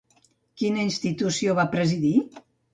[0.61, 2.17] Quina institució va presidir?